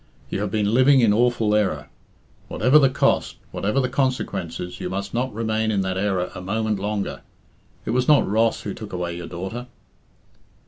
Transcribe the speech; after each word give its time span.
You 0.31 0.39
have 0.41 0.49
been 0.49 0.73
living 0.73 1.01
in 1.01 1.13
awful 1.13 1.53
error. 1.53 1.87
Whatever 2.47 2.79
the 2.79 2.89
cost, 2.89 3.35
whatever 3.51 3.79
the 3.79 3.87
consequences, 3.87 4.79
you 4.79 4.89
must 4.89 5.13
not 5.13 5.31
remain 5.31 5.69
in 5.69 5.81
that 5.81 5.95
error 5.95 6.31
a 6.33 6.41
moment 6.41 6.79
longer. 6.79 7.21
It 7.85 7.91
was 7.91 8.07
not 8.07 8.27
Ross 8.27 8.61
who 8.61 8.73
took 8.73 8.93
away 8.93 9.15
your 9.15 9.27
daughter." 9.27 9.67